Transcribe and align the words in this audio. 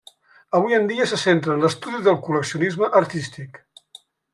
Avui 0.59 0.77
en 0.77 0.89
dia 0.91 1.05
se 1.11 1.19
centra 1.25 1.53
en 1.57 1.63
l'estudi 1.67 2.03
del 2.09 2.19
col·leccionisme 2.29 2.93
artístic. 3.05 3.65